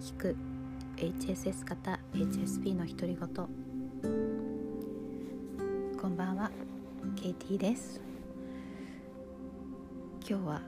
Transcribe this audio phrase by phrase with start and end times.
[0.00, 0.34] 聞く。
[0.96, 3.18] HSS 型 HSP の独り言。
[6.00, 6.50] こんばんは。
[7.16, 8.00] KT です。
[10.26, 10.62] 今日は、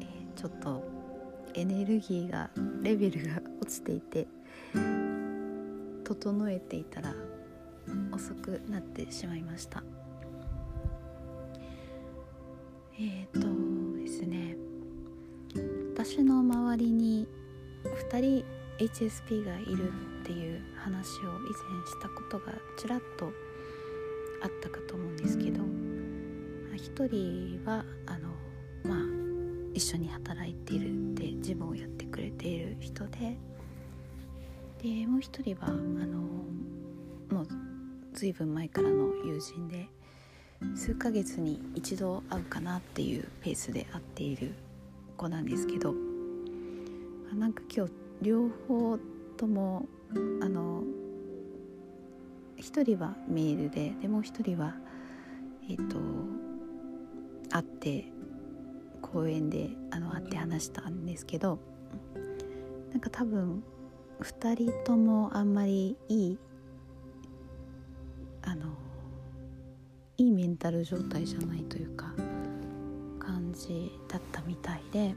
[0.00, 0.82] えー、ちょっと
[1.52, 2.48] エネルギーが
[2.82, 4.26] レベルが落ちていて
[6.02, 7.14] 整えていたら
[8.12, 9.84] 遅くなってしまいました。
[12.98, 14.56] えっ、ー、とですね。
[15.92, 17.28] 私の周りに
[18.10, 23.30] 2人 HSP がいるっていう話を以前したことがちらっと
[24.42, 25.60] あったかと思うんですけど
[26.74, 28.30] 1人はあの
[28.84, 28.98] まあ
[29.74, 33.36] 一緒に働いているで事務をやってくれている人で
[34.82, 36.18] でもう一人はあの
[37.30, 37.48] もう
[38.14, 39.88] 随分前からの友人で
[40.74, 44.54] 数ヶ月に一度会うかなっていうペースで会っている
[45.18, 45.94] 子なんですけど
[47.34, 48.98] なんか今日両方
[49.36, 49.86] とも
[50.42, 50.82] あの
[52.56, 54.74] 一人はメールででもう一人は
[55.68, 55.98] えっ、ー、と
[57.50, 58.04] 会って
[59.00, 61.58] 公園であの会って話したんですけど
[62.92, 63.62] なんか多分
[64.20, 66.38] 2人ともあんまりいい
[68.42, 68.66] あの
[70.18, 72.12] いいメンタル状態じゃないというか
[73.18, 75.14] 感じだったみたいで、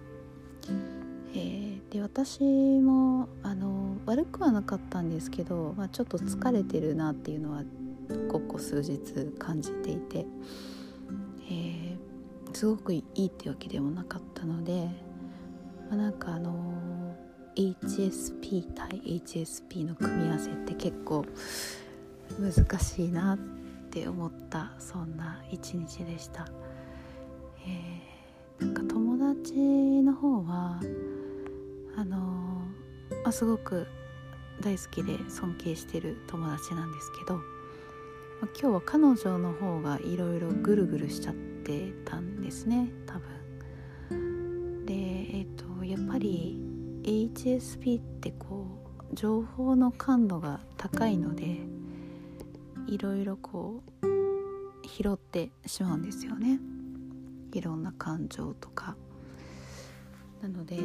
[1.34, 7.62] えー、で私もあの悪くはなかったんですけど、まあ、ちょっと疲れてるなっていうのは
[8.32, 10.26] ここ数日感じていて、
[11.52, 14.90] えー、すごくいいってわけでもなかったので、
[15.88, 17.16] まあ、なんかあの
[17.56, 21.24] HSP 対 HSP の組み合わせって結構
[22.40, 23.38] 難しいなっ
[23.92, 26.48] て思ったそんな一日でした。
[27.68, 29.54] えー、なんか友達
[30.02, 30.82] の方は
[31.96, 32.18] あの
[33.24, 33.88] まあ、すごく
[34.62, 44.86] 大好きで尊敬してる友達なんですけど、まあ、今日は彼女の方がいろいろぐるぐるしちゃってたんですね多分。
[44.86, 46.60] でえっ、ー、とやっぱり
[47.04, 48.68] HSP ってこ
[49.12, 51.60] う情報の感度が高いので
[52.88, 56.60] いろいろこう拾ってしまうんですよね
[57.54, 58.96] いろんな感情とか
[60.42, 60.76] なので、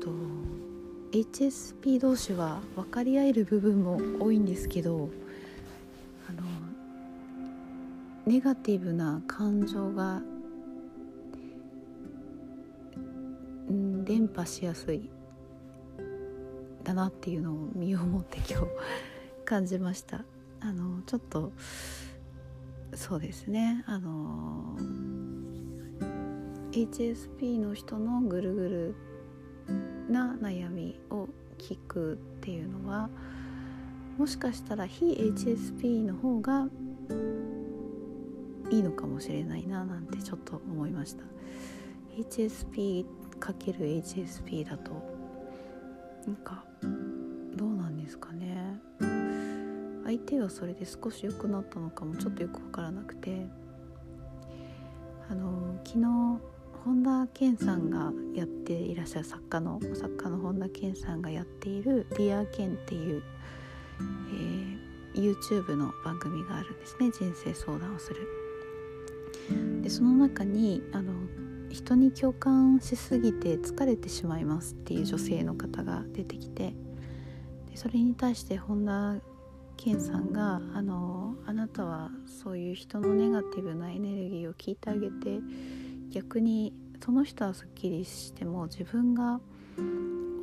[0.00, 0.10] と
[1.12, 5.08] HSP 同士は分かり合える部分も多いんですけど
[6.28, 6.42] あの
[8.26, 10.22] ネガティブな感情が、
[13.68, 15.08] 伝播しやすい
[16.82, 18.66] だなっていうのを身をもって今日
[19.44, 20.24] 感じました。
[20.60, 21.52] あのちょっと
[22.94, 23.84] そうですね。
[23.86, 24.76] あの
[26.72, 28.94] HSP の人のぐるぐる
[30.10, 31.28] な悩みを
[31.58, 33.10] 聞くっていうのは
[34.18, 36.66] もしかしたら非 HSP の方が
[38.70, 41.22] いいのかもしれないななんてちょっと思いました。
[42.16, 44.90] HSP×HSP だと
[46.26, 46.64] なんか
[47.56, 48.78] どうなんですかね。
[50.04, 53.46] 相手はそれで少し良くなったのかもちょっとよく分からなくて。
[55.30, 56.40] あの昨日
[56.84, 63.22] 本田健さんがやっていらっしゃる作家の作家の本田健さんがやっている「Dear 健っていう、
[65.14, 68.26] えー、YouTube の番組があるんですね人生相談をする。
[69.82, 71.12] でその中にあの
[71.68, 76.74] 人に共感しすぎて疲れてしまいますっていう女性の方が出てきて
[77.70, 79.16] でそれに対して本田
[79.76, 85.40] 健さんがあの「あなたはそういう人のネガティブなエネルギーを聞いてあげて
[86.10, 86.72] 逆に
[87.02, 89.40] その人はすっきりしても自分が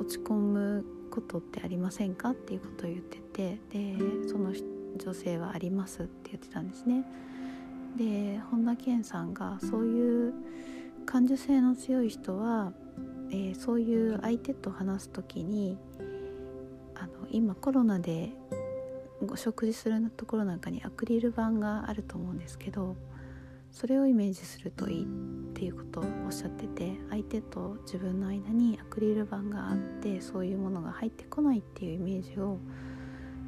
[0.00, 4.52] 落ち込むことってありませんかっていうことを言っててでその
[4.96, 7.04] 女性はありますって言ってたんですね。
[7.96, 10.34] で本田健さんがそういう
[11.06, 12.72] 感受性の強い人は、
[13.30, 15.78] えー、そういう相手と話す時に
[16.94, 18.32] あの今コロナで
[19.26, 22.96] お食事するところなんかにアクリル板があると思うんですけど
[23.78, 25.06] それをイメージするといいっ
[25.54, 32.58] ていうことをおっしゃってて相手と自分の間にアクリル板があってそういうものが入ってこないっていうイメージを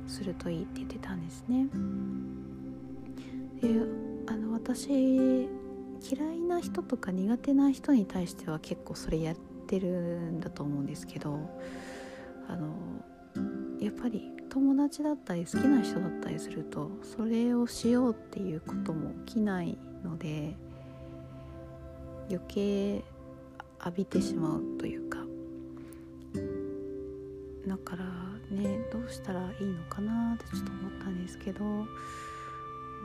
[0.06, 1.66] するといいって言ってたんですね。
[3.60, 3.70] で
[4.28, 9.36] あの私嫌いな人とか苦手な人に対しては結構それやっ
[9.66, 11.40] てるんだと思うんですけど
[12.46, 12.72] あの
[13.80, 20.54] やっぱり友達だったり好きな人だったりするとそれをしようっていうことも起きないので
[22.28, 23.04] 余計
[23.84, 25.18] 浴びてしまうというか
[27.66, 28.04] だから
[28.50, 31.86] ねどうしたらいいのかなってちょっと思ったんですけどう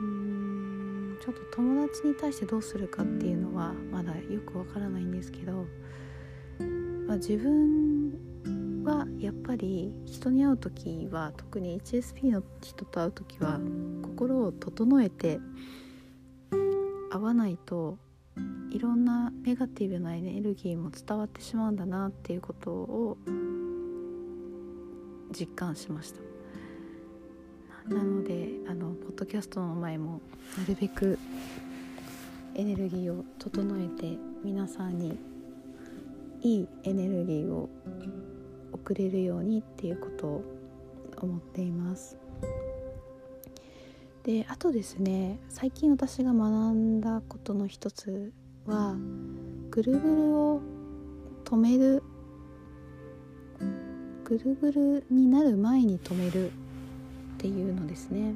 [0.00, 5.66] ーんちょっと友達に対してどうするかっていうのはまだよくわからないんですけど、
[7.06, 13.58] まあ、自分はやっぱり人に会う時は特に HSP の人と会う時は
[14.02, 15.40] 心を整えて
[17.16, 17.96] 会わないと
[18.70, 23.16] いろんなネガティブなエネルギーも伝わってしまうんだなっていうことを
[25.32, 26.20] 実感しました。
[27.88, 30.20] なのであのポッドキャストの前も
[30.58, 31.18] なるべく
[32.54, 35.18] エネルギーを整えて皆さんに
[36.42, 37.70] いいエネルギーを
[38.72, 40.44] 送れるようにっていうことを
[41.22, 42.18] 思っています。
[44.26, 48.32] であとですね最近私が学んだことの一つ
[48.66, 48.96] は
[49.70, 50.60] ぐるぐるを
[51.44, 52.02] 止める
[54.24, 56.52] ぐるぐるになる前に止めるっ
[57.38, 58.34] ていうのですね。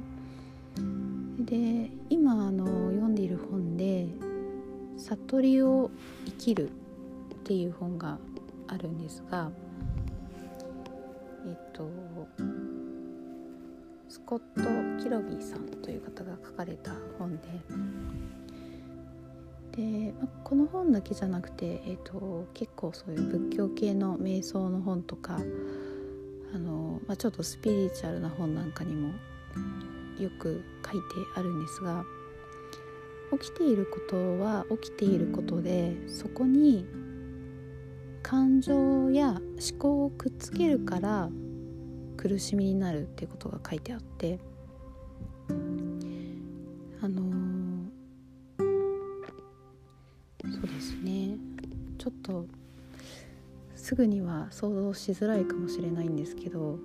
[1.41, 4.07] で今あの読んでいる本で
[4.97, 5.91] 「悟りを
[6.25, 6.69] 生きる」
[7.35, 8.21] っていう本が
[8.69, 9.51] あるんですが
[11.49, 11.91] えっと
[14.11, 17.43] スコット・キロビーさんという方が書かれた本で
[19.71, 25.39] で、まあこの本だけじゃなくて、えっと、結構そういう仏教系の瞑想の本とか
[26.53, 29.11] あの、まあ、ちょっとスピリチュアルな本なんかにも
[30.19, 32.05] よく書いてあるんですが
[33.39, 36.85] 起きていることは起きていることでそこに
[38.25, 39.41] 感情や思
[39.79, 41.31] 考をくっつけるから
[42.21, 44.39] 苦しみになるっていうことが書いてあって
[45.49, 48.61] あのー、
[50.53, 51.39] そうですね
[51.97, 52.45] ちょっと
[53.75, 56.79] すぐには想像しづらいかもしれないんですけど、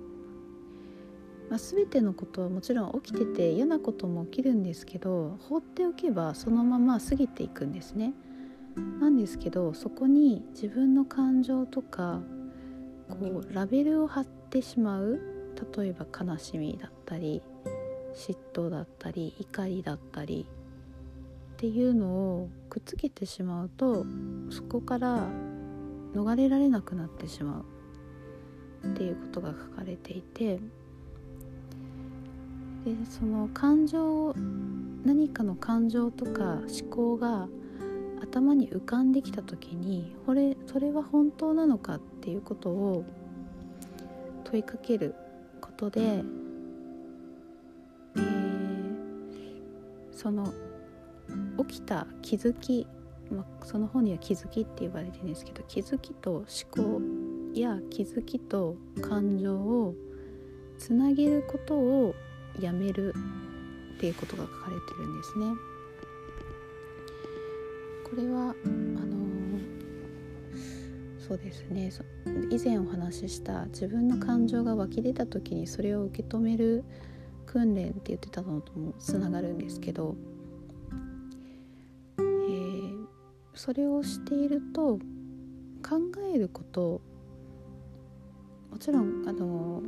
[1.50, 8.14] まあ、全てのことはもちろん起きてて嫌なことも起きるんですけど放っておけばそのまま過ぎていくんですね。
[9.00, 12.22] なんですけどそこに自分の感情とか
[13.08, 15.20] こうラベルを貼ってしまう
[15.76, 17.42] 例えば悲しみだったり
[18.14, 20.46] 嫉妬だったり怒りだったり
[21.52, 24.06] っていうのをくっつけてしまうと
[24.48, 25.28] そこから
[26.14, 27.64] 逃れられなくなってしまう。
[28.86, 30.60] っていうことが書かれていてで
[33.10, 34.34] その感情を
[35.04, 37.48] 何かの感情とか思考が
[38.22, 43.04] 頭に浮かんできた時にこれそれは本当なのかっていうことを
[44.46, 45.14] 問いかける
[45.60, 48.96] ことで、えー、
[50.12, 50.52] その
[51.66, 52.86] 起きた気づき、
[53.30, 57.00] まあ、その本には気づきって言われてるんですけど気づきと思考
[57.54, 59.94] や気づきと感情を
[60.78, 62.14] つなげることを
[62.60, 63.14] やめる
[63.96, 65.46] っていうことが書かれてるんですね。
[68.04, 68.54] これは
[71.26, 71.90] そうですね。
[72.50, 76.84] 以前お話しした自分の感情が湧き出た時にそれを受け止める
[77.46, 80.14] 訓練って言ってたのともつながるんですけど、
[82.18, 83.06] えー、
[83.54, 85.00] それをしていると
[85.82, 86.00] 考
[86.32, 87.00] えること
[88.70, 89.82] もちろんあの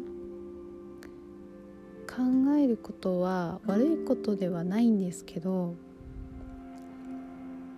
[2.08, 5.76] 考えることは悪いことではないんですけど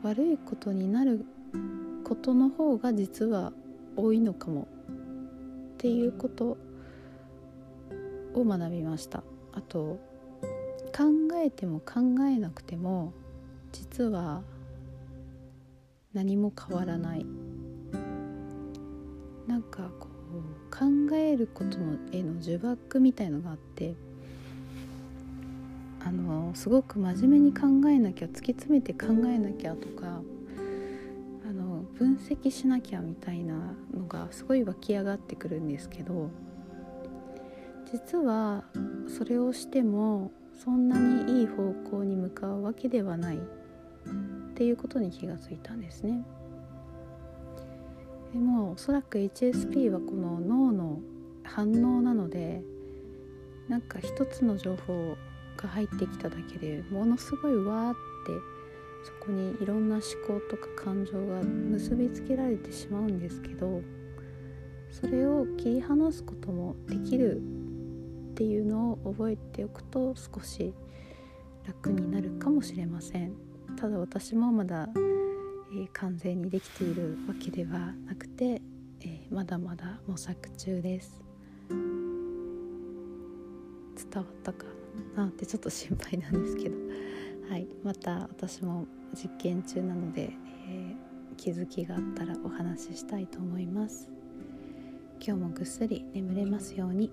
[0.03, 1.27] 悪いことになる
[2.11, 3.53] ことの方が実は
[3.95, 4.67] 多いのかも
[5.75, 6.59] っていうこと
[8.35, 9.23] を学びました。
[9.53, 10.01] あと
[10.93, 11.05] 考
[11.37, 13.13] えても考えなくても
[13.71, 14.43] 実は
[16.13, 17.25] 何も変わらない。
[19.47, 23.95] なんかこう考えることのへの呪縛みたいのがあって
[26.01, 30.23] あのすごく真面目に考えなきゃ突き詰めて考えなきゃとか
[32.01, 36.31] 分析しなきゃみたいなのがすごい湧き上がってくるんですけど
[37.93, 38.65] 実は
[39.07, 40.33] それをしても
[40.65, 43.41] そんなにいい方向に向かうわけではないっ
[44.55, 46.25] ていうことに気がついたんですね。
[48.33, 51.01] でもおそらく HSP はこの脳の
[51.43, 52.63] 反応なので
[53.69, 55.17] なんか一つの情報
[55.59, 57.95] が入ってきただけでものすごいわーっ
[58.27, 58.60] て
[59.05, 63.83] そこにいろんな思考とか感情が結びつけられてしまうんですけど
[64.91, 70.75] それを切り離すこともできるっていうのを覚えておくと少し
[71.67, 73.33] 楽になるかもしれません。
[73.77, 78.61] ただ私もまだ、えー、完全にできているわけではなくて、
[79.03, 81.21] えー、まだまだ模索中です。
[81.69, 81.79] 伝
[84.15, 84.65] わったか
[85.15, 86.77] なってちょっと心配なんですけど、
[87.83, 90.31] また私も実験中なので、
[90.69, 94.09] えー、気づきがあったらお話ししたいと思います
[95.25, 97.11] 今日もぐっすり眠れますように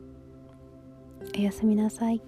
[1.38, 2.22] おやすみなさい。